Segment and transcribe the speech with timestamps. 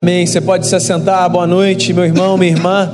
[0.00, 0.24] Amém.
[0.24, 1.28] Você pode se assentar.
[1.28, 2.88] Boa noite, meu irmão, minha irmã.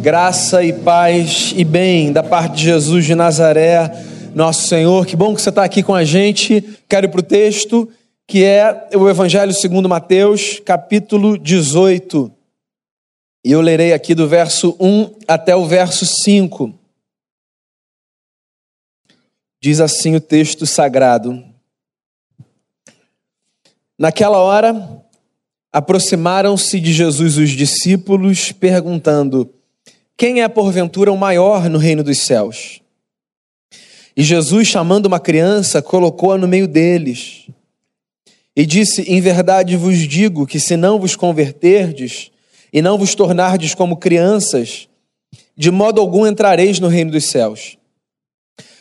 [0.00, 3.90] Graça e paz e bem da parte de Jesus de Nazaré,
[4.34, 5.04] nosso Senhor.
[5.04, 6.62] Que bom que você está aqui com a gente.
[6.88, 7.86] Quero ir para o texto
[8.26, 12.32] que é o Evangelho segundo Mateus, capítulo 18.
[13.44, 16.72] E eu lerei aqui do verso 1 até o verso 5.
[19.62, 21.44] Diz assim o texto sagrado.
[23.98, 25.04] Naquela hora,
[25.72, 29.50] aproximaram-se de Jesus os discípulos, perguntando:
[30.16, 32.80] Quem é porventura o maior no reino dos céus?
[34.16, 37.46] E Jesus, chamando uma criança, colocou-a no meio deles
[38.56, 42.30] e disse: Em verdade vos digo que se não vos converterdes
[42.72, 44.88] e não vos tornardes como crianças,
[45.56, 47.78] de modo algum entrareis no reino dos céus.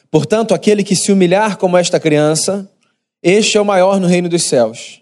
[0.09, 2.69] Portanto, aquele que se humilhar como esta criança,
[3.21, 5.01] este é o maior no reino dos céus.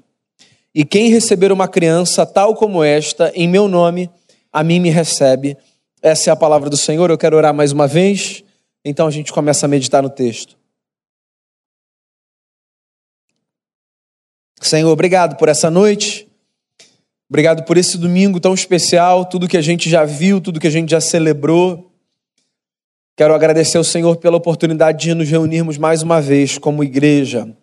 [0.76, 4.12] E quem receber uma criança tal como esta, em meu nome,
[4.52, 5.56] a mim me recebe.
[6.02, 7.10] Essa é a palavra do Senhor.
[7.10, 8.44] Eu quero orar mais uma vez.
[8.84, 10.58] Então a gente começa a meditar no texto.
[14.60, 16.28] Senhor, obrigado por essa noite.
[17.30, 20.72] Obrigado por esse domingo tão especial, tudo que a gente já viu, tudo que a
[20.72, 21.90] gente já celebrou.
[23.16, 27.56] Quero agradecer ao Senhor pela oportunidade de nos reunirmos mais uma vez como igreja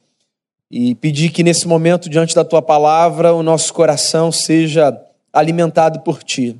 [0.75, 4.99] e pedir que nesse momento, diante da tua palavra, o nosso coração seja
[5.31, 6.59] alimentado por ti.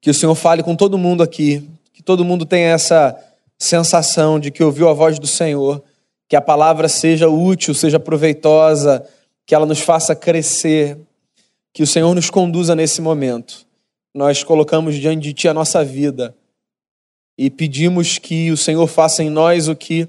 [0.00, 3.14] Que o Senhor fale com todo mundo aqui, que todo mundo tenha essa
[3.58, 5.84] sensação de que ouviu a voz do Senhor,
[6.26, 9.06] que a palavra seja útil, seja proveitosa,
[9.44, 10.96] que ela nos faça crescer,
[11.74, 13.66] que o Senhor nos conduza nesse momento.
[14.14, 16.34] Nós colocamos diante de ti a nossa vida
[17.36, 20.08] e pedimos que o Senhor faça em nós o que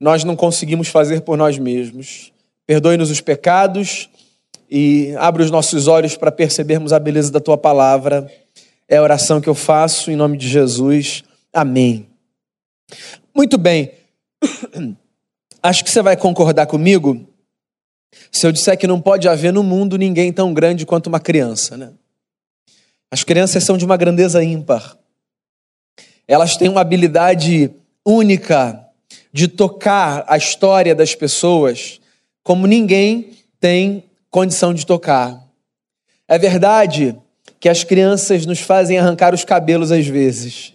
[0.00, 2.32] nós não conseguimos fazer por nós mesmos.
[2.66, 4.08] Perdoe-nos os pecados
[4.70, 8.30] e abre os nossos olhos para percebermos a beleza da tua palavra.
[8.88, 11.22] É a oração que eu faço em nome de Jesus.
[11.52, 12.08] Amém.
[13.34, 13.92] Muito bem.
[15.62, 17.26] Acho que você vai concordar comigo
[18.32, 21.76] se eu disser que não pode haver no mundo ninguém tão grande quanto uma criança,
[21.76, 21.92] né?
[23.10, 24.96] As crianças são de uma grandeza ímpar.
[26.26, 27.70] Elas têm uma habilidade
[28.06, 28.89] única
[29.32, 32.00] de tocar a história das pessoas
[32.42, 35.40] como ninguém tem condição de tocar.
[36.26, 37.16] É verdade
[37.58, 40.72] que as crianças nos fazem arrancar os cabelos às vezes.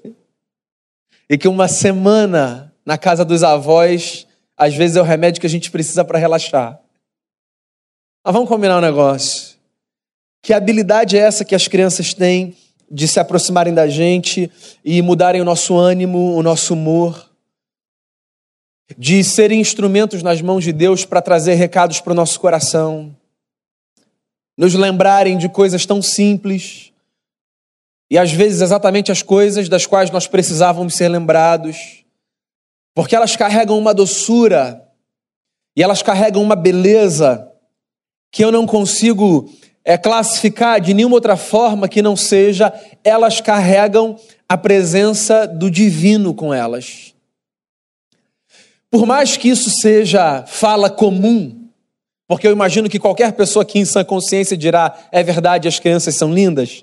[1.29, 5.49] E que uma semana na casa dos avós, às vezes é o remédio que a
[5.49, 6.79] gente precisa para relaxar.
[8.23, 9.55] Mas vamos combinar um negócio.
[10.43, 12.55] Que habilidade é essa que as crianças têm
[12.89, 14.51] de se aproximarem da gente
[14.83, 17.24] e mudarem o nosso ânimo, o nosso humor?
[18.97, 23.15] De serem instrumentos nas mãos de Deus para trazer recados para o nosso coração,
[24.57, 26.93] nos lembrarem de coisas tão simples
[28.09, 32.05] e às vezes exatamente as coisas das quais nós precisávamos ser lembrados,
[32.93, 34.87] porque elas carregam uma doçura
[35.75, 37.51] e elas carregam uma beleza
[38.31, 39.49] que eu não consigo
[39.83, 42.73] é, classificar de nenhuma outra forma que não seja
[43.03, 44.17] elas carregam
[44.47, 47.14] a presença do divino com elas.
[48.95, 51.69] Por mais que isso seja fala comum,
[52.29, 56.15] porque eu imagino que qualquer pessoa aqui em sã consciência dirá: é verdade, as crianças
[56.15, 56.81] são lindas.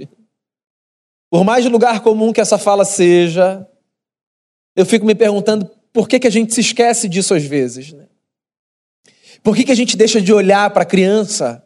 [1.31, 3.67] Por mais lugar comum que essa fala seja,
[4.77, 7.95] eu fico me perguntando por que, que a gente se esquece disso às vezes.
[7.95, 8.07] Né?
[9.43, 11.65] Por que, que a gente deixa de olhar para a criança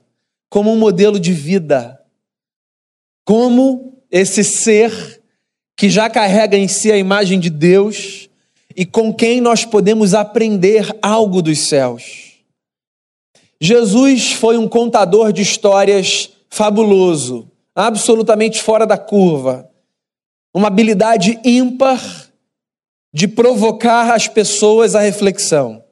[0.49, 2.01] como um modelo de vida?
[3.25, 5.21] Como esse ser
[5.77, 8.26] que já carrega em si a imagem de Deus
[8.77, 12.35] e com quem nós podemos aprender algo dos céus.
[13.61, 19.71] Jesus foi um contador de histórias fabuloso, absolutamente fora da curva,
[20.55, 22.29] uma habilidade ímpar
[23.13, 25.83] de provocar as pessoas à reflexão.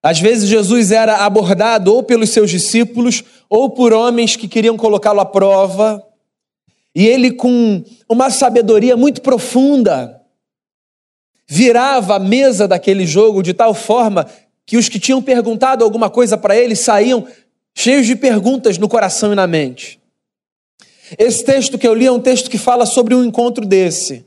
[0.00, 5.20] Às vezes Jesus era abordado ou pelos seus discípulos ou por homens que queriam colocá-lo
[5.20, 6.06] à prova,
[6.94, 10.15] e ele, com uma sabedoria muito profunda,
[11.46, 14.26] virava a mesa daquele jogo de tal forma
[14.64, 17.26] que os que tinham perguntado alguma coisa para ele saíam
[17.74, 20.00] cheios de perguntas no coração e na mente.
[21.16, 24.26] Esse texto que eu li é um texto que fala sobre um encontro desse,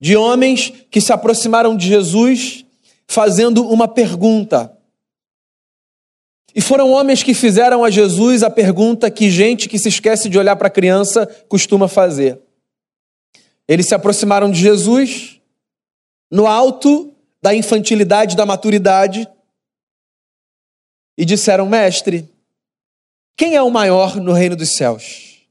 [0.00, 2.64] de homens que se aproximaram de Jesus
[3.08, 4.72] fazendo uma pergunta.
[6.54, 10.38] E foram homens que fizeram a Jesus a pergunta que gente que se esquece de
[10.38, 12.38] olhar para a criança costuma fazer.
[13.66, 15.37] Eles se aproximaram de Jesus
[16.30, 19.28] no alto da infantilidade, da maturidade,
[21.16, 22.28] e disseram: Mestre,
[23.36, 25.46] quem é o maior no reino dos céus?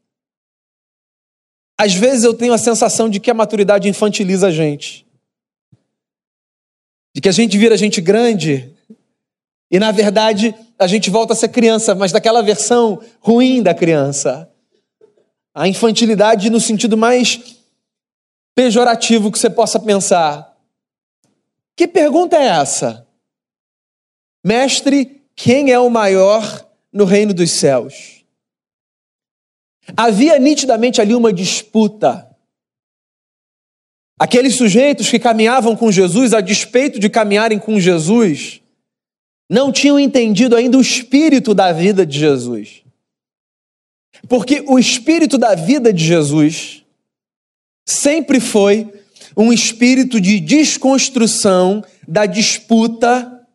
[1.80, 5.06] Às vezes eu tenho a sensação de que a maturidade infantiliza a gente.
[7.14, 8.76] De que a gente vira gente grande
[9.70, 14.50] e, na verdade, a gente volta a ser criança, mas daquela versão ruim da criança.
[15.54, 17.58] A infantilidade no sentido mais
[18.56, 20.47] pejorativo que você possa pensar.
[21.78, 23.08] Que pergunta é essa?
[24.44, 28.26] Mestre, quem é o maior no reino dos céus?
[29.96, 32.36] Havia nitidamente ali uma disputa.
[34.20, 38.60] Aqueles sujeitos que caminhavam com Jesus, a despeito de caminharem com Jesus,
[39.48, 42.84] não tinham entendido ainda o espírito da vida de Jesus.
[44.28, 46.84] Porque o espírito da vida de Jesus
[47.86, 48.97] sempre foi
[49.38, 53.46] um espírito de desconstrução da disputa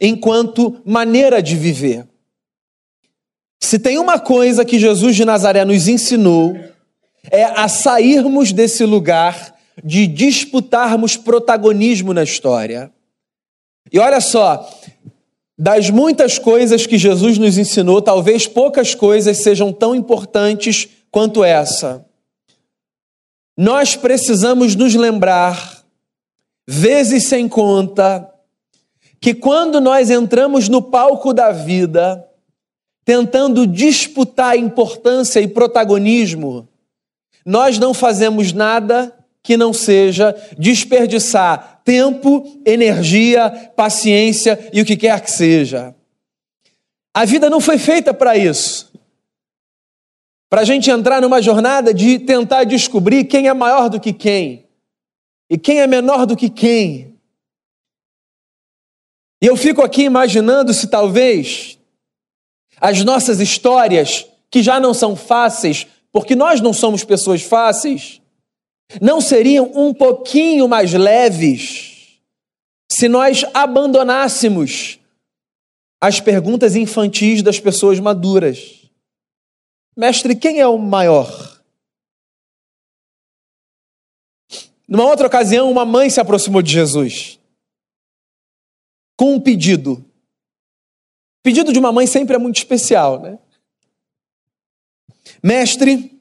[0.00, 2.06] enquanto maneira de viver.
[3.60, 6.56] Se tem uma coisa que Jesus de Nazaré nos ensinou,
[7.30, 12.92] é a sairmos desse lugar de disputarmos protagonismo na história.
[13.92, 14.70] E olha só,
[15.58, 22.04] das muitas coisas que Jesus nos ensinou, talvez poucas coisas sejam tão importantes quanto essa.
[23.56, 25.84] Nós precisamos nos lembrar,
[26.66, 28.28] vezes sem conta,
[29.20, 32.24] que quando nós entramos no palco da vida,
[33.04, 36.68] tentando disputar importância e protagonismo,
[37.44, 39.12] nós não fazemos nada
[39.42, 45.94] que não seja desperdiçar tempo, energia, paciência e o que quer que seja.
[47.12, 48.90] A vida não foi feita para isso.
[50.54, 54.68] Para a gente entrar numa jornada de tentar descobrir quem é maior do que quem
[55.50, 57.18] e quem é menor do que quem.
[59.42, 61.76] E eu fico aqui imaginando se talvez
[62.80, 68.20] as nossas histórias, que já não são fáceis, porque nós não somos pessoas fáceis,
[69.02, 72.20] não seriam um pouquinho mais leves
[72.88, 75.00] se nós abandonássemos
[76.00, 78.83] as perguntas infantis das pessoas maduras.
[79.96, 81.60] Mestre, quem é o maior?
[84.88, 87.38] Numa outra ocasião, uma mãe se aproximou de Jesus
[89.16, 90.04] com um pedido.
[91.42, 93.38] Pedido de uma mãe sempre é muito especial, né?
[95.42, 96.18] Mestre,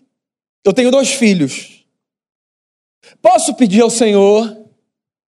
[0.63, 1.85] eu tenho dois filhos.
[3.21, 4.65] Posso pedir ao Senhor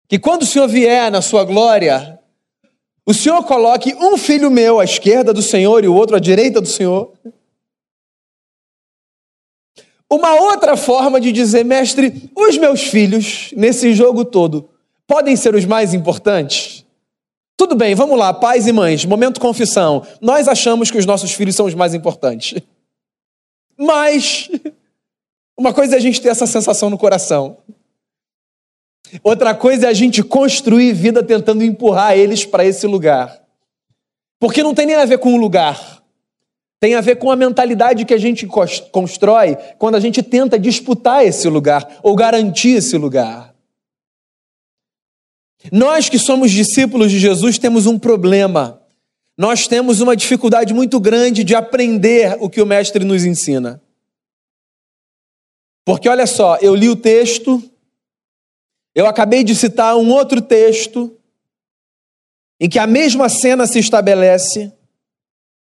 [0.09, 2.19] que quando o Senhor vier na sua glória,
[3.07, 6.61] o Senhor coloque um filho meu à esquerda do Senhor e o outro à direita
[6.61, 7.13] do Senhor?
[10.14, 14.69] Uma outra forma de dizer, mestre, os meus filhos, nesse jogo todo,
[15.08, 16.87] podem ser os mais importantes?
[17.56, 20.06] Tudo bem, vamos lá, pais e mães, momento confissão.
[20.20, 22.62] Nós achamos que os nossos filhos são os mais importantes.
[23.76, 24.49] Mas
[25.58, 27.56] uma coisa é a gente ter essa sensação no coração.
[29.20, 33.43] Outra coisa é a gente construir vida tentando empurrar eles para esse lugar.
[34.38, 35.94] Porque não tem nem a ver com o lugar.
[36.81, 41.25] Tem a ver com a mentalidade que a gente constrói quando a gente tenta disputar
[41.25, 43.55] esse lugar ou garantir esse lugar.
[45.73, 48.82] Nós que somos discípulos de Jesus temos um problema.
[49.37, 53.82] Nós temos uma dificuldade muito grande de aprender o que o Mestre nos ensina.
[55.85, 57.62] Porque olha só, eu li o texto,
[58.95, 61.19] eu acabei de citar um outro texto,
[62.61, 64.73] em que a mesma cena se estabelece,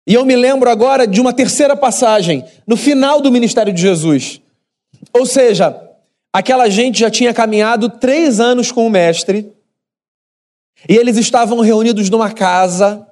[0.06, 4.40] e eu me lembro agora de uma terceira passagem, no final do ministério de Jesus.
[5.12, 5.76] Ou seja,
[6.32, 9.52] aquela gente já tinha caminhado três anos com o Mestre,
[10.88, 13.04] e eles estavam reunidos numa casa,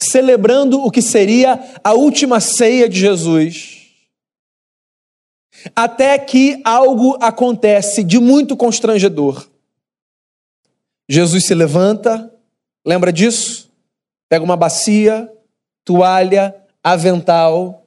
[0.00, 3.78] celebrando o que seria a última ceia de Jesus.
[5.74, 9.48] Até que algo acontece de muito constrangedor.
[11.08, 12.32] Jesus se levanta,
[12.86, 13.68] lembra disso?
[14.28, 15.28] Pega uma bacia,
[15.88, 17.86] toalha, avental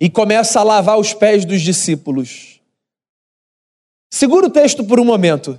[0.00, 2.60] e começa a lavar os pés dos discípulos.
[4.12, 5.58] Segura o texto por um momento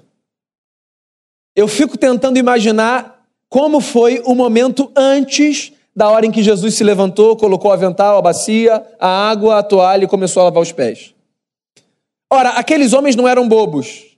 [1.55, 6.83] eu fico tentando imaginar como foi o momento antes da hora em que Jesus se
[6.83, 10.71] levantou, colocou o avental, a bacia, a água, a toalha e começou a lavar os
[10.71, 11.13] pés.
[12.31, 14.17] Ora, aqueles homens não eram bobos.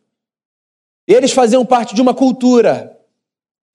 [1.08, 2.93] Eles faziam parte de uma cultura.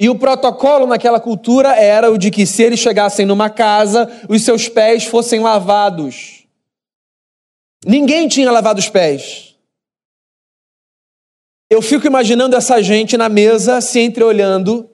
[0.01, 4.43] E o protocolo naquela cultura era o de que se eles chegassem numa casa, os
[4.43, 6.47] seus pés fossem lavados.
[7.85, 9.57] Ninguém tinha lavado os pés.
[11.71, 14.89] Eu fico imaginando essa gente na mesa, se entreolhando,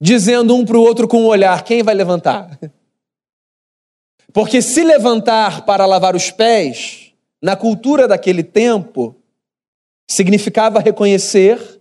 [0.00, 2.58] dizendo um para o outro com um olhar: quem vai levantar?
[4.32, 9.16] Porque se levantar para lavar os pés, na cultura daquele tempo,
[10.08, 11.75] significava reconhecer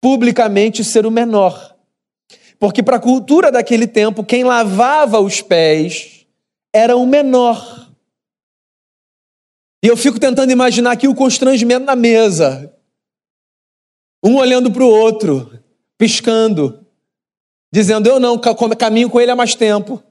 [0.00, 1.76] publicamente ser o menor.
[2.58, 6.26] Porque para a cultura daquele tempo, quem lavava os pés
[6.72, 7.88] era o menor.
[9.82, 12.74] E eu fico tentando imaginar aqui o constrangimento na mesa.
[14.22, 15.58] Um olhando para o outro,
[15.96, 16.84] piscando,
[17.72, 20.02] dizendo: Eu não, caminho com ele há mais tempo.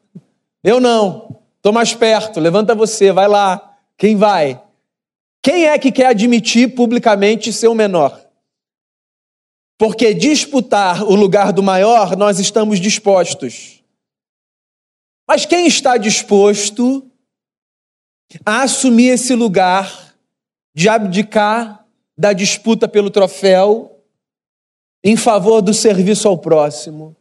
[0.64, 3.78] Eu não, estou mais perto, levanta você, vai lá.
[3.96, 4.62] Quem vai?
[5.42, 8.29] Quem é que quer admitir publicamente ser o menor?
[9.80, 13.82] Porque disputar o lugar do maior, nós estamos dispostos.
[15.26, 17.10] Mas quem está disposto
[18.46, 20.14] a assumir esse lugar
[20.76, 24.04] de abdicar da disputa pelo troféu
[25.02, 27.16] em favor do serviço ao próximo?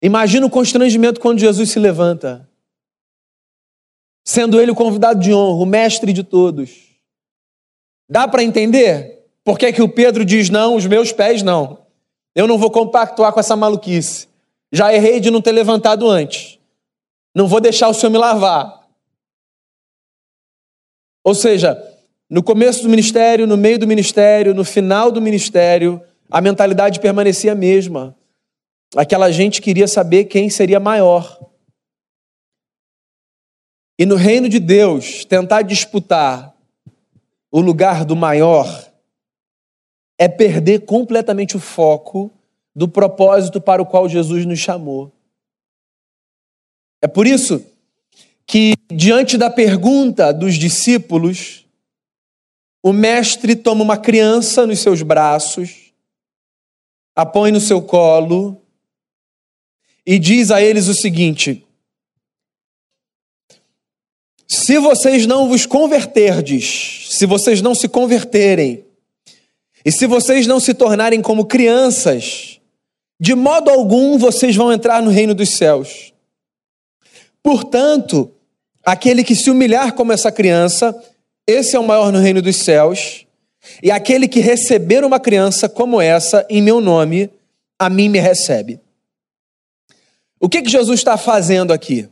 [0.00, 2.48] Imagina o constrangimento quando Jesus se levanta
[4.24, 6.98] sendo ele o convidado de honra, o mestre de todos.
[8.08, 11.84] Dá para entender por que, que o Pedro diz não, os meus pés não.
[12.34, 14.26] Eu não vou compactuar com essa maluquice.
[14.72, 16.58] Já errei de não ter levantado antes.
[17.34, 18.88] Não vou deixar o Senhor me lavar.
[21.22, 21.80] Ou seja,
[22.28, 27.52] no começo do ministério, no meio do ministério, no final do ministério, a mentalidade permanecia
[27.52, 28.16] a mesma.
[28.96, 31.38] Aquela gente queria saber quem seria maior.
[33.98, 36.54] E no reino de Deus, tentar disputar
[37.50, 38.93] o lugar do maior
[40.18, 42.30] é perder completamente o foco
[42.74, 45.12] do propósito para o qual Jesus nos chamou.
[47.02, 47.64] É por isso
[48.46, 51.66] que, diante da pergunta dos discípulos,
[52.82, 55.92] o mestre toma uma criança nos seus braços,
[57.16, 58.60] a põe no seu colo
[60.06, 61.64] e diz a eles o seguinte:
[64.46, 68.84] se vocês não vos converterdes, se vocês não se converterem,
[69.84, 72.60] e se vocês não se tornarem como crianças,
[73.20, 76.12] de modo algum vocês vão entrar no reino dos céus.
[77.42, 78.32] Portanto,
[78.84, 80.94] aquele que se humilhar como essa criança,
[81.46, 83.26] esse é o maior no reino dos céus.
[83.82, 87.30] E aquele que receber uma criança como essa em meu nome,
[87.78, 88.80] a mim me recebe.
[90.40, 92.08] O que, que Jesus está fazendo aqui?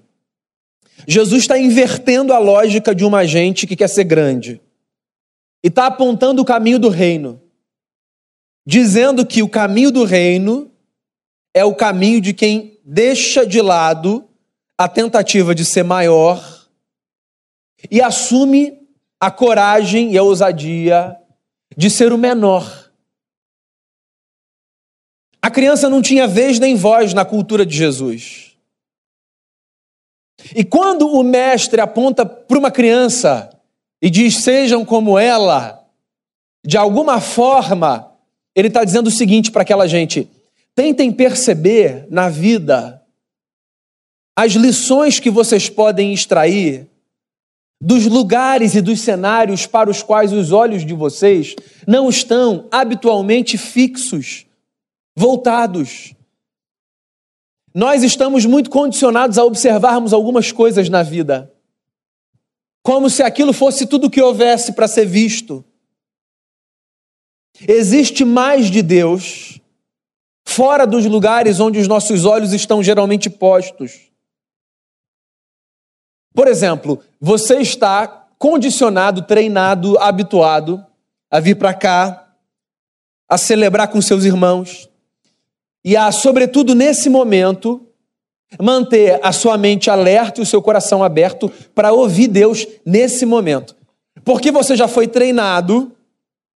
[1.06, 4.60] Jesus está invertendo a lógica de uma gente que quer ser grande
[5.62, 7.40] e está apontando o caminho do reino,
[8.66, 10.70] dizendo que o caminho do reino
[11.54, 14.28] é o caminho de quem deixa de lado
[14.78, 16.42] a tentativa de ser maior
[17.90, 18.80] e assume
[19.20, 21.16] a coragem e a ousadia
[21.76, 22.90] de ser o menor.
[25.40, 28.56] A criança não tinha vez nem voz na cultura de Jesus.
[30.54, 33.50] E quando o mestre aponta para uma criança
[34.00, 35.84] e diz: sejam como ela,
[36.64, 38.11] de alguma forma,
[38.54, 40.28] ele está dizendo o seguinte para aquela gente:
[40.74, 43.02] tentem perceber na vida
[44.36, 46.88] as lições que vocês podem extrair
[47.80, 51.56] dos lugares e dos cenários para os quais os olhos de vocês
[51.86, 54.46] não estão habitualmente fixos,
[55.16, 56.14] voltados.
[57.74, 61.52] Nós estamos muito condicionados a observarmos algumas coisas na vida,
[62.84, 65.64] como se aquilo fosse tudo que houvesse para ser visto.
[67.66, 69.60] Existe mais de Deus
[70.44, 74.10] fora dos lugares onde os nossos olhos estão geralmente postos.
[76.34, 78.06] Por exemplo, você está
[78.38, 80.84] condicionado, treinado, habituado
[81.30, 82.34] a vir para cá,
[83.28, 84.88] a celebrar com seus irmãos,
[85.84, 87.86] e a, sobretudo nesse momento,
[88.60, 93.74] manter a sua mente alerta e o seu coração aberto para ouvir Deus nesse momento.
[94.24, 95.92] Porque você já foi treinado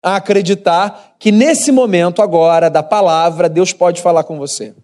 [0.04, 4.74] a acreditar que nesse momento agora da palavra Deus pode falar com você.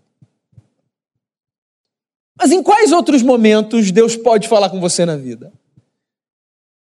[2.38, 5.52] Mas em quais outros momentos Deus pode falar com você na vida?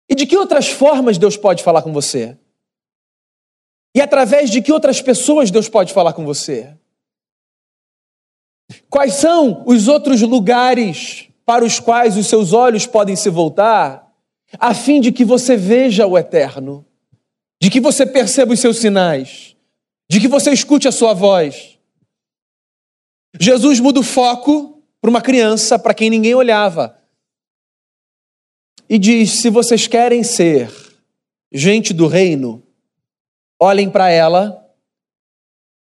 [0.09, 2.35] E de que outras formas Deus pode falar com você?
[3.95, 6.75] E através de que outras pessoas Deus pode falar com você?
[8.89, 14.11] Quais são os outros lugares para os quais os seus olhos podem se voltar,
[14.57, 16.83] a fim de que você veja o eterno,
[17.63, 19.55] de que você perceba os seus sinais,
[20.11, 21.79] de que você escute a sua voz?
[23.39, 27.01] Jesus muda o foco para uma criança para quem ninguém olhava
[28.89, 30.69] e diz: se vocês querem ser
[31.53, 32.61] gente do reino,
[33.57, 34.69] olhem para ela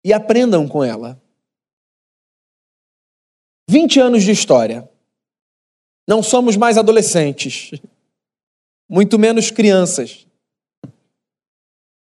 [0.04, 1.24] e aprendam com ela.
[3.70, 4.92] 20 anos de história.
[6.06, 7.72] Não somos mais adolescentes.
[8.90, 10.28] muito menos crianças.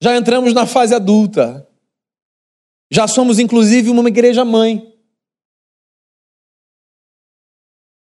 [0.01, 1.67] Já entramos na fase adulta.
[2.91, 4.95] Já somos, inclusive, uma igreja mãe.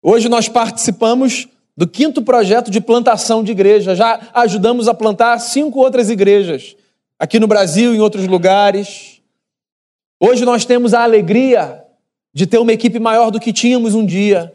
[0.02, 3.94] Hoje nós participamos do quinto projeto de plantação de igreja.
[3.94, 6.76] Já ajudamos a plantar cinco outras igrejas,
[7.18, 9.22] aqui no Brasil e em outros lugares.
[10.20, 11.84] Hoje nós temos a alegria
[12.34, 14.54] de ter uma equipe maior do que tínhamos um dia.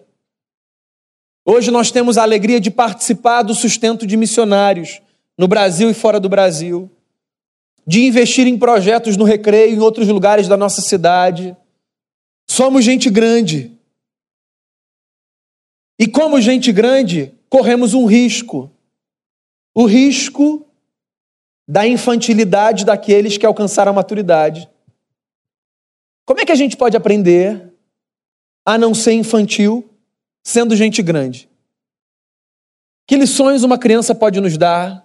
[1.46, 5.02] Hoje nós temos a alegria de participar do sustento de missionários
[5.38, 6.90] no Brasil e fora do Brasil,
[7.86, 11.56] de investir em projetos no recreio em outros lugares da nossa cidade.
[12.50, 13.78] Somos gente grande.
[16.00, 18.72] E como gente grande, corremos um risco.
[19.74, 20.66] O risco
[21.68, 24.70] da infantilidade daqueles que alcançaram a maturidade.
[26.26, 27.74] Como é que a gente pode aprender
[28.66, 29.90] a não ser infantil
[30.44, 31.50] sendo gente grande?
[33.06, 35.03] Que lições uma criança pode nos dar?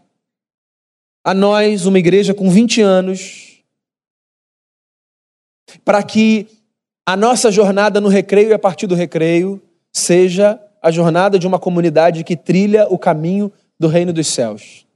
[1.28, 3.62] A nós, uma igreja com 20 anos,
[5.84, 6.48] para que
[7.04, 11.58] a nossa jornada no recreio e a partir do recreio seja a jornada de uma
[11.58, 14.86] comunidade que trilha o caminho do reino dos céus.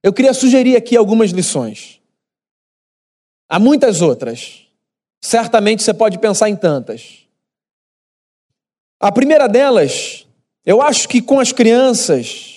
[0.00, 2.00] Eu queria sugerir aqui algumas lições.
[3.48, 4.68] Há muitas outras.
[5.20, 7.26] Certamente você pode pensar em tantas.
[9.00, 10.24] A primeira delas,
[10.64, 12.53] eu acho que com as crianças,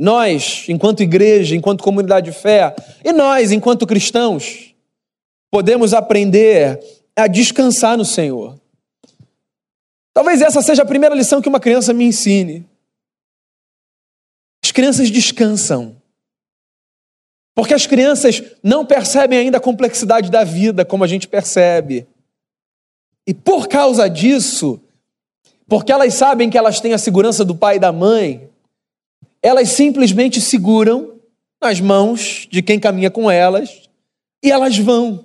[0.00, 4.74] nós, enquanto igreja, enquanto comunidade de fé, e nós, enquanto cristãos,
[5.50, 6.80] podemos aprender
[7.14, 8.58] a descansar no Senhor.
[10.14, 12.66] Talvez essa seja a primeira lição que uma criança me ensine.
[14.64, 16.00] As crianças descansam.
[17.54, 22.06] Porque as crianças não percebem ainda a complexidade da vida como a gente percebe.
[23.26, 24.80] E por causa disso,
[25.68, 28.49] porque elas sabem que elas têm a segurança do pai e da mãe,
[29.42, 31.20] elas simplesmente seguram
[31.60, 33.88] nas mãos de quem caminha com elas
[34.42, 35.24] e elas vão.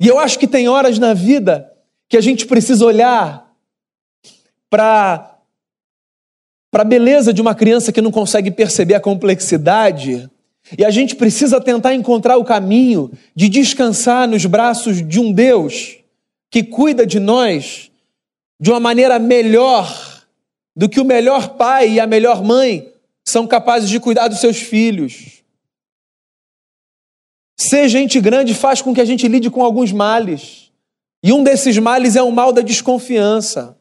[0.00, 1.70] E eu acho que tem horas na vida
[2.08, 3.50] que a gente precisa olhar
[4.68, 5.26] para
[6.70, 10.30] para a beleza de uma criança que não consegue perceber a complexidade,
[10.78, 15.98] e a gente precisa tentar encontrar o caminho de descansar nos braços de um Deus
[16.50, 17.90] que cuida de nós
[18.60, 20.09] de uma maneira melhor
[20.80, 22.90] do que o melhor pai e a melhor mãe
[23.22, 25.42] são capazes de cuidar dos seus filhos.
[27.54, 30.72] Ser gente grande faz com que a gente lide com alguns males.
[31.22, 33.78] E um desses males é o mal da desconfiança.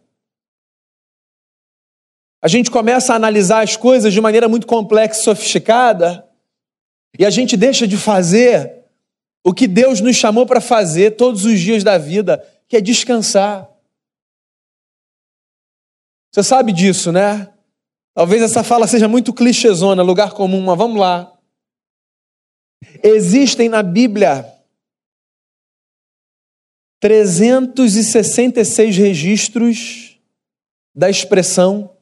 [2.42, 6.28] A gente começa a analisar as coisas de maneira muito complexa e sofisticada,
[7.18, 8.84] e a gente deixa de fazer
[9.42, 13.70] o que Deus nos chamou para fazer todos os dias da vida, que é descansar.
[16.32, 17.52] Você sabe disso, né?
[18.14, 21.38] Talvez essa fala seja muito clichêzona, lugar comum, mas vamos lá.
[23.04, 24.46] Existem na Bíblia
[27.00, 30.20] 366 registros
[30.94, 31.96] da expressão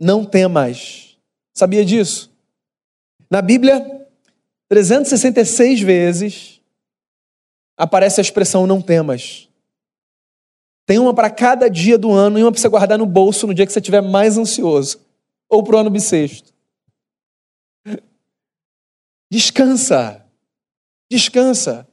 [0.00, 1.16] não temas.
[1.56, 2.32] Sabia disso?
[3.30, 4.08] Na Bíblia,
[4.68, 6.60] 366 vezes
[7.76, 9.48] aparece a expressão não temas.
[10.86, 13.54] Tem uma para cada dia do ano e uma para você guardar no bolso no
[13.54, 15.00] dia que você estiver mais ansioso.
[15.48, 16.52] Ou para o ano bissexto.
[19.30, 20.24] Descansa.
[21.10, 21.88] Descansa.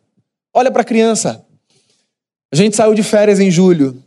[0.54, 1.46] Olha para a criança.
[2.52, 4.04] A gente saiu de férias em julho.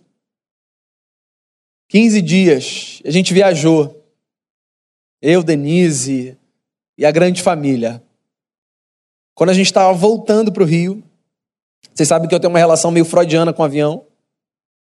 [1.89, 3.01] 15 dias.
[3.05, 4.05] A gente viajou.
[5.23, 6.37] Eu, Denise
[6.99, 8.03] e a grande família.
[9.35, 11.03] Quando a gente estava voltando para o Rio,
[11.93, 14.07] vocês sabem que eu tenho uma relação meio freudiana com o avião,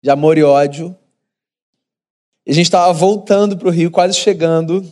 [0.02, 0.96] de amor e ódio.
[2.46, 4.84] E a gente estava voltando para o Rio, quase chegando.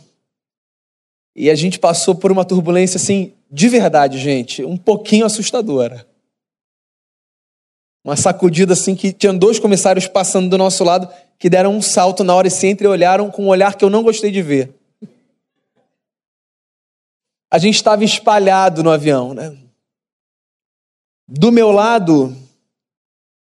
[1.35, 6.07] E a gente passou por uma turbulência, assim, de verdade, gente, um pouquinho assustadora
[8.07, 12.23] uma sacudida assim que tinha dois comissários passando do nosso lado que deram um salto
[12.23, 14.73] na hora e se entreolharam com um olhar que eu não gostei de ver.
[17.51, 19.57] A gente estava espalhado no avião, né?
[21.27, 22.33] Do meu lado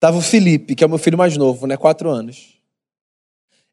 [0.01, 1.77] estava o Felipe, que é o meu filho mais novo, né?
[1.77, 2.59] Quatro anos.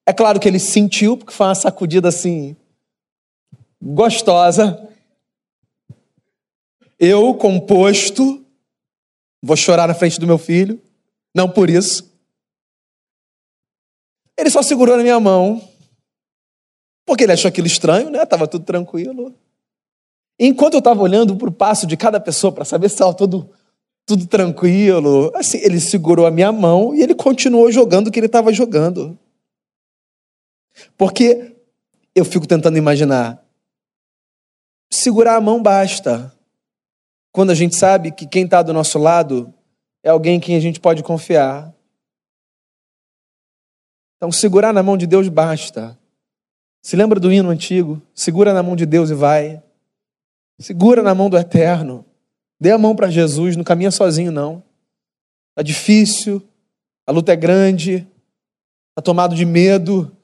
[0.06, 2.56] É claro que ele sentiu, porque foi uma sacudida assim
[3.82, 4.90] gostosa.
[7.00, 8.46] Eu, composto,
[9.42, 10.82] Vou chorar na frente do meu filho.
[11.34, 12.12] Não por isso.
[14.38, 15.62] Ele só segurou na minha mão.
[17.06, 18.26] Porque ele achou aquilo estranho, né?
[18.26, 19.34] Tava tudo tranquilo.
[20.40, 23.50] Enquanto eu estava olhando para o passo de cada pessoa para saber se estava tudo,
[24.08, 28.28] tudo tranquilo, assim, ele segurou a minha mão e ele continuou jogando o que ele
[28.28, 29.20] estava jogando.
[30.98, 31.58] Porque
[32.16, 33.46] eu fico tentando imaginar.
[34.90, 36.34] Segurar a mão basta.
[37.34, 39.54] Quando a gente sabe que quem está do nosso lado
[40.02, 41.76] é alguém em quem a gente pode confiar.
[44.16, 46.00] Então, segurar na mão de Deus basta.
[46.82, 48.02] Se lembra do hino antigo?
[48.16, 49.62] Segura na mão de Deus e vai.
[50.58, 52.06] Segura na mão do Eterno.
[52.60, 54.64] Dê a mão para Jesus, não caminha sozinho, não.
[55.52, 56.42] Está difícil,
[57.06, 58.08] a luta é grande,
[58.90, 60.16] está tomado de medo,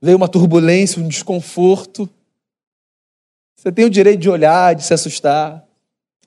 [0.00, 2.08] veio uma turbulência, um desconforto.
[3.56, 5.66] Você tem o direito de olhar, de se assustar.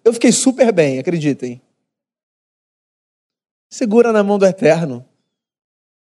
[0.03, 1.61] Eu fiquei super bem, acreditem.
[3.69, 5.03] Segura na mão do Eterno.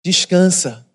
[0.04, 0.86] Descansa.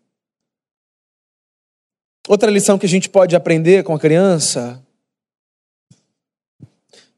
[2.28, 4.85] Outra lição que a gente pode aprender com a criança,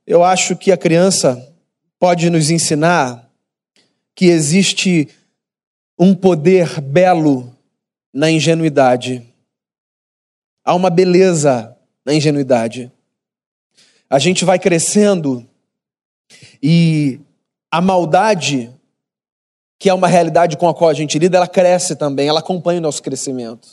[0.08, 1.54] eu acho que a criança
[2.00, 3.30] pode nos ensinar
[4.15, 5.10] que existe
[6.00, 7.54] um poder belo
[8.13, 9.22] na ingenuidade.
[10.63, 12.89] Há uma beleza na ingenuidade.
[14.10, 15.46] A gente vai crescendo
[16.63, 17.20] e
[17.70, 18.74] a maldade,
[19.78, 22.80] que é uma realidade com a qual a gente lida, ela cresce também, ela acompanha
[22.80, 23.67] o nosso crescimento.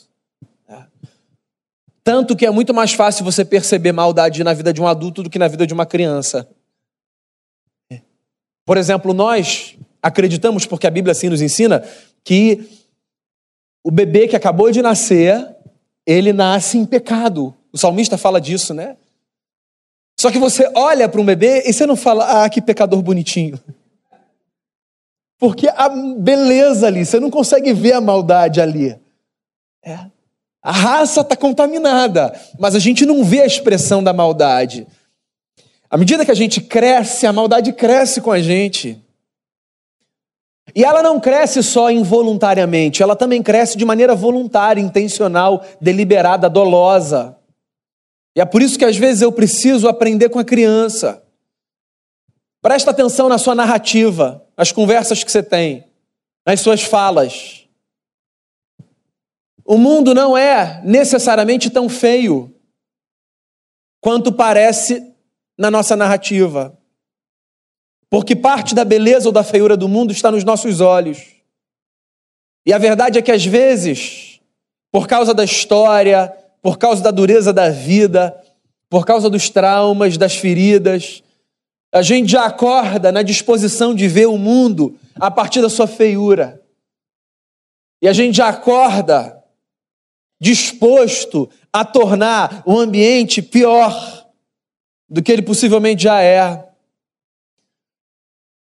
[2.05, 5.31] Tanto que é muito mais fácil você perceber maldade na vida de um adulto do
[5.31, 6.47] que na vida de uma criança.
[8.67, 11.83] Por exemplo, nós acreditamos, porque a Bíblia assim nos ensina,
[12.23, 12.69] que
[13.83, 15.57] o bebê que acabou de nascer,
[16.07, 17.55] ele nasce em pecado.
[17.73, 18.99] O salmista fala disso, né?
[20.21, 23.59] Só que você olha para um bebê e você não fala, ah, que pecador bonitinho.
[25.39, 28.99] Porque a beleza ali, você não consegue ver a maldade ali.
[29.83, 30.14] É.
[30.65, 34.87] A raça está contaminada, mas a gente não vê a expressão da maldade.
[35.91, 38.99] À medida que a gente cresce, a maldade cresce com a gente.
[40.75, 47.37] E ela não cresce só involuntariamente, ela também cresce de maneira voluntária, intencional, deliberada, dolosa.
[48.35, 51.23] E é por isso que às vezes eu preciso aprender com a criança.
[52.63, 55.85] Presta atenção na sua narrativa, nas conversas que você tem,
[56.47, 57.64] nas suas falas.
[59.65, 62.55] O mundo não é necessariamente tão feio
[64.01, 65.15] quanto parece
[65.57, 66.79] na nossa narrativa.
[68.11, 71.19] Porque parte da beleza ou da feiura do mundo está nos nossos olhos.
[72.67, 74.41] E a verdade é que às vezes,
[74.93, 76.29] por causa da história,
[76.63, 78.39] por causa da dureza da vida,
[78.91, 81.23] por causa dos traumas, das feridas,
[81.93, 86.61] a gente já acorda na disposição de ver o mundo a partir da sua feiura.
[88.03, 89.34] E a gente já acorda
[90.41, 94.29] disposto a tornar o ambiente pior
[95.09, 96.69] do que ele possivelmente já é.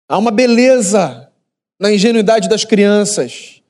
[0.09, 1.33] Há uma beleza
[1.79, 3.63] na ingenuidade das crianças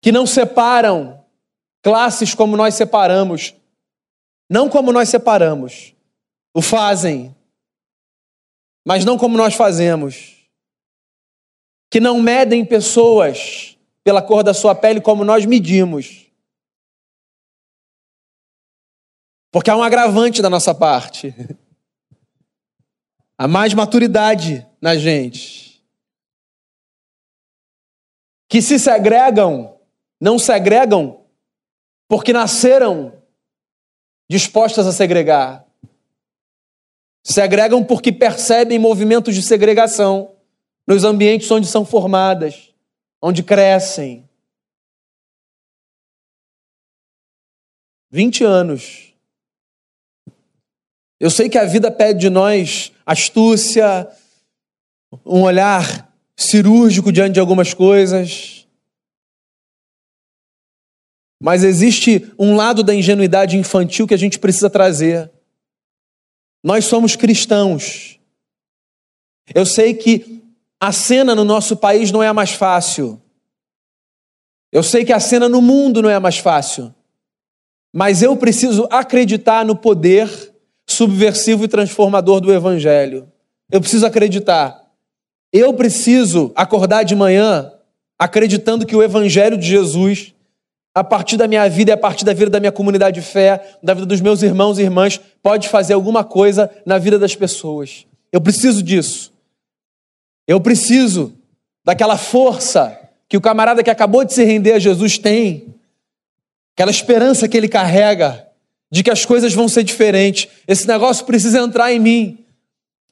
[0.00, 1.24] que não separam
[1.82, 3.54] classes como nós separamos,
[4.48, 5.94] não como nós separamos,
[6.54, 7.34] o fazem,
[8.86, 10.34] mas não como nós fazemos.
[11.90, 16.23] Que não medem pessoas pela cor da sua pele como nós medimos.
[19.54, 21.32] Porque há um agravante da nossa parte.
[23.38, 25.80] Há mais maturidade na gente.
[28.48, 29.78] Que se segregam,
[30.20, 31.24] não segregam
[32.08, 33.22] porque nasceram
[34.28, 35.64] dispostas a segregar.
[37.22, 40.34] Segregam porque percebem movimentos de segregação
[40.84, 42.74] nos ambientes onde são formadas,
[43.22, 44.28] onde crescem.
[48.10, 49.13] 20 anos
[51.24, 54.06] eu sei que a vida pede de nós astúcia,
[55.24, 58.68] um olhar cirúrgico diante de algumas coisas.
[61.42, 65.32] Mas existe um lado da ingenuidade infantil que a gente precisa trazer.
[66.62, 68.20] Nós somos cristãos.
[69.54, 70.42] Eu sei que
[70.78, 73.18] a cena no nosso país não é a mais fácil.
[74.70, 76.94] Eu sei que a cena no mundo não é a mais fácil.
[77.90, 80.52] Mas eu preciso acreditar no poder
[80.94, 83.28] subversivo e transformador do Evangelho.
[83.70, 84.82] Eu preciso acreditar.
[85.52, 87.72] Eu preciso acordar de manhã
[88.18, 90.34] acreditando que o Evangelho de Jesus,
[90.94, 93.78] a partir da minha vida e a partir da vida da minha comunidade de fé,
[93.82, 98.06] da vida dos meus irmãos e irmãs, pode fazer alguma coisa na vida das pessoas.
[98.32, 99.32] Eu preciso disso.
[100.46, 101.34] Eu preciso
[101.84, 105.74] daquela força que o camarada que acabou de se render a Jesus tem,
[106.74, 108.48] aquela esperança que ele carrega
[108.94, 110.48] de que as coisas vão ser diferentes.
[110.68, 112.46] Esse negócio precisa entrar em mim.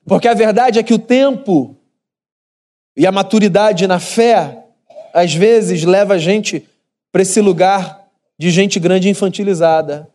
[0.06, 1.76] Porque a verdade é que o tempo
[2.96, 4.64] e a maturidade na fé,
[5.12, 6.68] às vezes, leva a gente
[7.10, 10.08] para esse lugar de gente grande infantilizada.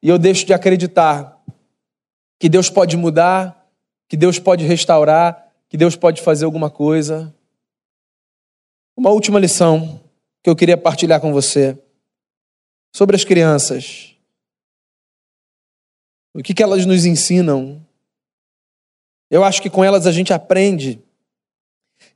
[0.00, 1.36] e eu deixo de acreditar
[2.38, 3.68] que Deus pode mudar,
[4.08, 7.34] que Deus pode restaurar, que Deus pode fazer alguma coisa.
[8.96, 10.00] Uma última lição
[10.44, 11.76] que eu queria partilhar com você
[12.94, 14.15] sobre as crianças.
[16.36, 17.82] O que, que elas nos ensinam?
[19.30, 21.02] Eu acho que com elas a gente aprende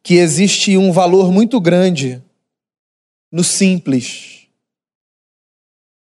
[0.03, 2.23] que existe um valor muito grande
[3.33, 4.47] no simples,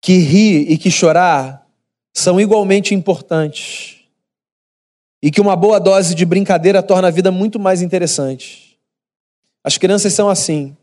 [0.02, 1.64] que rir e que chorar
[2.12, 4.00] são igualmente importantes,
[5.22, 8.76] e que uma boa dose de brincadeira torna a vida muito mais interessante.
[9.62, 10.76] As crianças são assim.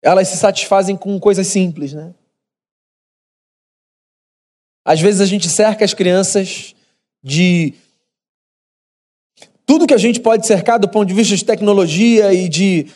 [0.00, 2.14] Elas se satisfazem com coisas simples, né?
[4.84, 6.74] Às vezes a gente cerca as crianças
[7.22, 7.74] de
[9.66, 12.86] tudo que a gente pode cercar do ponto de vista de tecnologia e de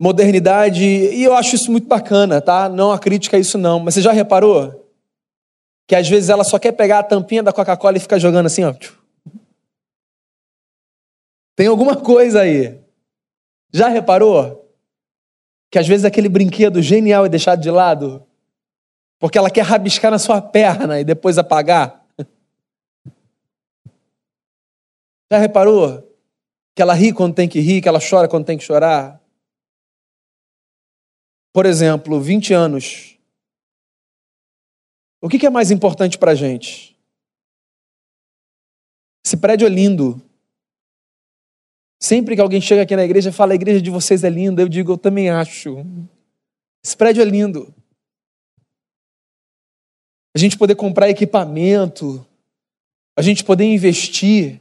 [0.00, 2.68] modernidade, e eu acho isso muito bacana, tá?
[2.68, 4.84] Não a crítica a isso não, mas você já reparou
[5.86, 8.64] que às vezes ela só quer pegar a tampinha da Coca-Cola e ficar jogando assim,
[8.64, 8.74] ó.
[11.54, 12.80] Tem alguma coisa aí.
[13.72, 14.68] Já reparou?
[15.70, 18.26] Que às vezes aquele brinquedo genial é deixado de lado
[19.24, 22.06] porque ela quer rabiscar na sua perna e depois apagar.
[25.32, 26.14] Já reparou?
[26.76, 29.18] Que ela ri quando tem que rir, que ela chora quando tem que chorar.
[31.54, 33.18] Por exemplo, 20 anos.
[35.22, 36.94] O que é mais importante para a gente?
[39.24, 40.20] Esse prédio é lindo.
[41.98, 44.60] Sempre que alguém chega aqui na igreja e fala, a igreja de vocês é linda,
[44.60, 45.78] eu digo, eu também acho.
[46.84, 47.74] Esse prédio é lindo.
[50.34, 52.26] A gente poder comprar equipamento,
[53.16, 54.60] a gente poder investir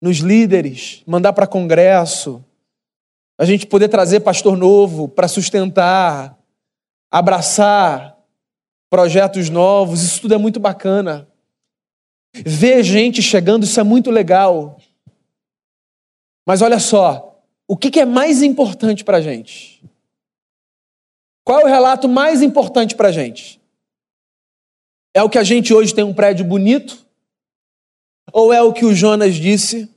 [0.00, 2.42] nos líderes, mandar para congresso,
[3.38, 6.38] a gente poder trazer pastor novo para sustentar,
[7.10, 8.16] abraçar
[8.88, 11.28] projetos novos, isso tudo é muito bacana.
[12.32, 14.80] Ver gente chegando, isso é muito legal.
[16.46, 19.82] Mas olha só, o que é mais importante para a gente?
[21.44, 23.60] Qual é o relato mais importante para a gente?
[25.14, 27.06] É o que a gente hoje tem um prédio bonito?
[28.32, 29.88] Ou é o que o Jonas disse?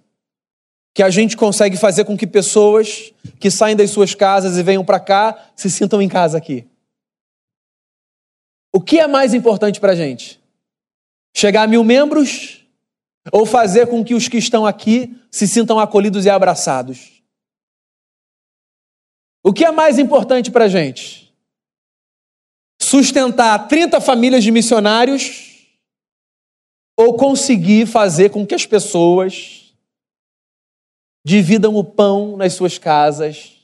[0.98, 4.84] que a gente consegue fazer com que pessoas que saem das suas casas e venham
[4.84, 6.66] para cá se sintam em casa aqui.
[8.74, 10.42] O que é mais importante para a gente?
[11.36, 12.66] Chegar a mil membros
[13.32, 17.22] ou fazer com que os que estão aqui se sintam acolhidos e abraçados?
[19.44, 21.27] O que é mais importante para a gente?
[22.88, 25.67] Sustentar 30 famílias de missionários
[26.95, 29.76] ou conseguir fazer com que as pessoas
[31.26, 33.58] dividam o pão nas suas casas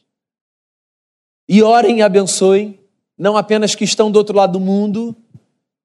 [1.48, 2.78] e orem e abençoem,
[3.18, 5.16] não apenas que estão do outro lado do mundo,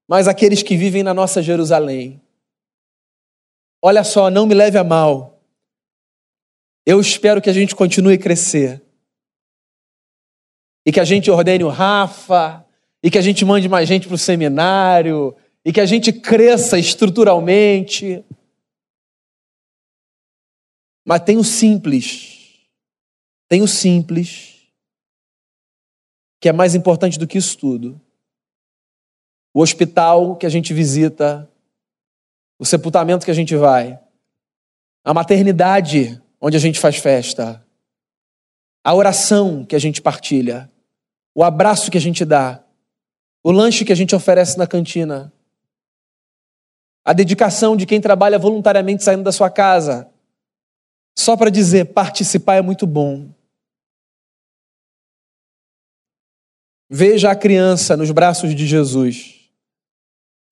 [0.09, 2.21] mas aqueles que vivem na nossa Jerusalém.
[3.81, 5.41] Olha só, não me leve a mal.
[6.85, 8.83] Eu espero que a gente continue a crescer.
[10.85, 12.67] E que a gente ordene o Rafa,
[13.03, 16.79] e que a gente mande mais gente para o seminário, e que a gente cresça
[16.79, 18.25] estruturalmente.
[21.05, 22.39] Mas tem o simples.
[23.49, 24.59] Tem o simples,
[26.39, 27.99] que é mais importante do que isso tudo.
[29.55, 31.51] O hospital que a gente visita,
[32.59, 33.99] o sepultamento que a gente vai,
[35.03, 37.67] a maternidade onde a gente faz festa,
[38.85, 40.71] a oração que a gente partilha,
[41.35, 42.63] o abraço que a gente dá,
[43.43, 45.33] o lanche que a gente oferece na cantina,
[47.05, 50.11] a dedicação de quem trabalha voluntariamente saindo da sua casa.
[51.19, 53.33] Só para dizer, participar é muito bom.
[56.91, 59.51] Veja a criança nos braços de Jesus.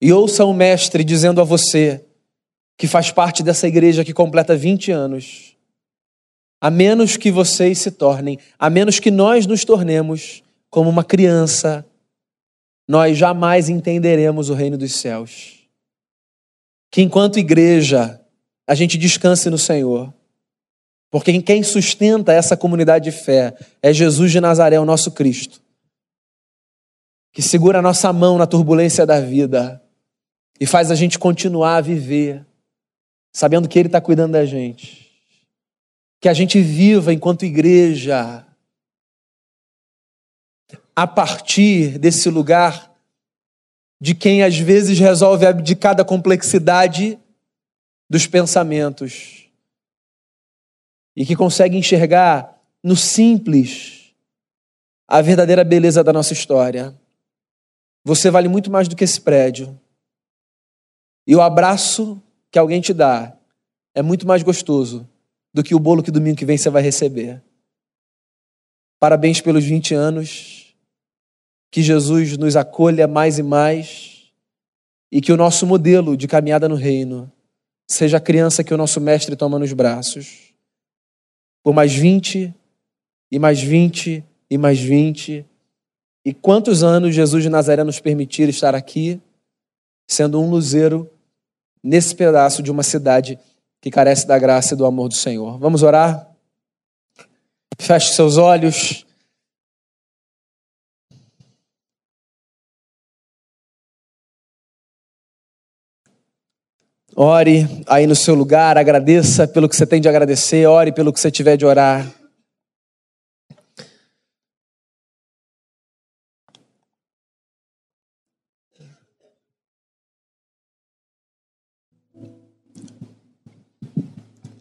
[0.01, 2.05] E ouça o Mestre dizendo a você,
[2.77, 5.55] que faz parte dessa igreja que completa 20 anos,
[6.61, 11.85] a menos que vocês se tornem, a menos que nós nos tornemos como uma criança,
[12.87, 15.67] nós jamais entenderemos o reino dos céus.
[16.89, 18.19] Que enquanto igreja,
[18.65, 20.13] a gente descanse no Senhor
[21.09, 25.61] porque quem sustenta essa comunidade de fé é Jesus de Nazaré, o nosso Cristo,
[27.31, 29.81] que segura a nossa mão na turbulência da vida
[30.59, 32.45] e faz a gente continuar a viver,
[33.33, 35.07] sabendo que Ele está cuidando da gente.
[36.19, 38.45] Que a gente viva enquanto igreja,
[40.97, 42.91] a partir desse lugar
[44.01, 47.19] de quem às vezes resolve abdicar da complexidade
[48.09, 49.47] dos pensamentos
[51.15, 54.11] e que consegue enxergar no simples
[55.07, 56.99] a verdadeira beleza da nossa história.
[58.03, 59.79] Você vale muito mais do que esse prédio.
[61.27, 63.37] E o abraço que alguém te dá
[63.93, 65.07] é muito mais gostoso
[65.53, 67.39] do que o bolo que domingo que vem você vai receber.
[68.99, 70.56] Parabéns pelos 20 anos.
[71.71, 74.31] Que Jesus nos acolha mais e mais.
[75.11, 77.31] E que o nosso modelo de caminhada no reino
[77.87, 80.53] seja a criança que o nosso mestre toma nos braços.
[81.63, 82.53] Por mais 20,
[83.31, 85.45] e mais 20, e mais 20.
[86.25, 89.21] E quantos anos Jesus de Nazaré nos permitir estar aqui,
[90.07, 91.09] sendo um luzeiro
[91.81, 93.39] nesse pedaço de uma cidade
[93.81, 95.57] que carece da graça e do amor do Senhor.
[95.57, 96.29] Vamos orar?
[97.79, 99.06] Feche seus olhos.
[107.15, 111.19] Ore aí no seu lugar, agradeça pelo que você tem de agradecer, ore pelo que
[111.19, 112.07] você tiver de orar.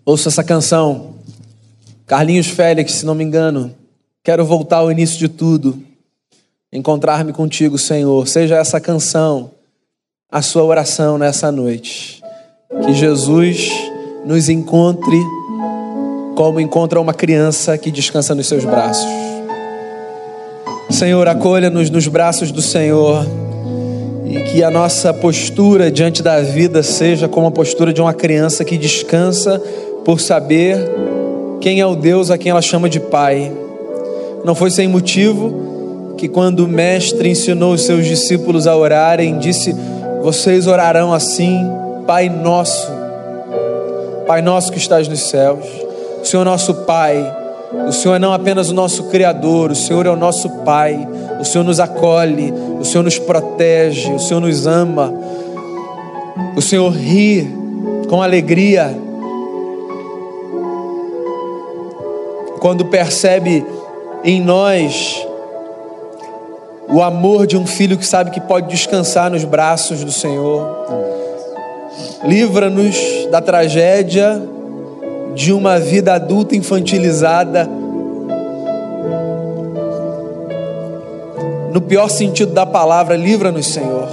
[0.04, 1.16] Ouça essa canção.
[2.06, 3.74] Carlinhos Félix, se não me engano.
[4.22, 5.82] Quero voltar ao início de tudo.
[6.72, 8.28] Encontrar-me contigo, Senhor.
[8.28, 9.50] Seja essa canção
[10.30, 12.22] a sua oração nessa noite.
[12.68, 13.70] Que Jesus
[14.24, 15.16] nos encontre
[16.34, 19.06] como encontra uma criança que descansa nos seus braços.
[20.90, 23.24] Senhor, acolha-nos nos braços do Senhor
[24.26, 28.64] e que a nossa postura diante da vida seja como a postura de uma criança
[28.64, 29.62] que descansa
[30.04, 30.76] por saber
[31.60, 33.52] quem é o Deus a quem ela chama de Pai.
[34.44, 39.74] Não foi sem motivo que, quando o Mestre ensinou os seus discípulos a orarem, disse:
[40.20, 41.64] Vocês orarão assim,
[42.06, 42.90] Pai Nosso,
[44.26, 45.64] Pai Nosso que estás nos céus,
[46.22, 47.36] o Senhor é nosso Pai.
[47.88, 51.06] O Senhor é não apenas o nosso Criador, o Senhor é o nosso Pai.
[51.40, 55.12] O Senhor nos acolhe, o Senhor nos protege, o Senhor nos ama.
[56.56, 57.48] O Senhor ri
[58.08, 58.96] com alegria
[62.60, 63.64] quando percebe
[64.24, 65.26] em nós
[66.88, 70.66] o amor de um filho que sabe que pode descansar nos braços do Senhor.
[72.24, 72.96] Livra-nos
[73.30, 74.42] da tragédia
[75.34, 77.68] de uma vida adulta infantilizada.
[81.72, 84.08] No pior sentido da palavra, livra-nos, Senhor,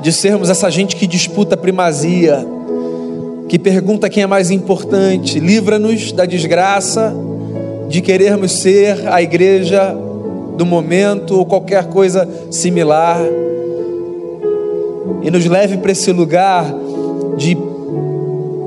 [0.00, 2.46] de sermos essa gente que disputa primazia
[3.52, 5.38] que pergunta quem é mais importante.
[5.38, 7.14] Livra-nos da desgraça
[7.86, 9.94] de querermos ser a igreja
[10.56, 13.20] do momento ou qualquer coisa similar.
[15.22, 16.64] E nos leve para esse lugar
[17.36, 17.56] de,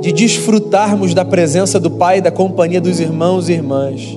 [0.01, 4.15] de desfrutarmos da presença do Pai da companhia dos irmãos e irmãs.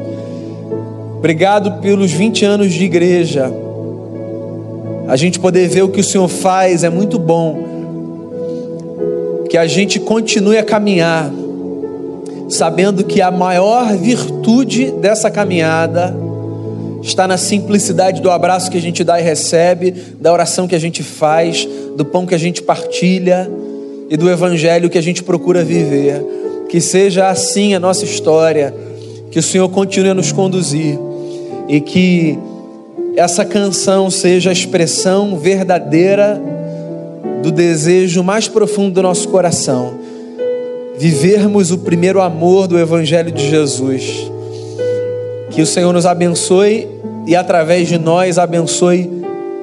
[1.16, 3.52] Obrigado pelos 20 anos de igreja.
[5.08, 7.66] A gente poder ver o que o Senhor faz é muito bom
[9.48, 11.32] que a gente continue a caminhar,
[12.50, 16.14] sabendo que a maior virtude dessa caminhada
[17.08, 20.78] está na simplicidade do abraço que a gente dá e recebe, da oração que a
[20.78, 21.66] gente faz,
[21.96, 23.50] do pão que a gente partilha
[24.10, 26.24] e do evangelho que a gente procura viver.
[26.68, 28.74] Que seja assim a nossa história,
[29.30, 30.98] que o Senhor continue a nos conduzir
[31.68, 32.38] e que
[33.16, 36.40] essa canção seja a expressão verdadeira
[37.42, 39.94] do desejo mais profundo do nosso coração,
[40.98, 44.30] vivermos o primeiro amor do Evangelho de Jesus.
[45.58, 46.86] Que o Senhor nos abençoe
[47.26, 49.10] e através de nós abençoe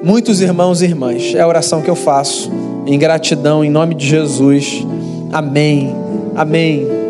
[0.02, 1.34] muitos irmãos e irmãs.
[1.34, 2.52] É a oração que eu faço
[2.86, 4.86] em gratidão, em nome de Jesus.
[5.32, 5.96] Amém.
[6.34, 7.05] Amém.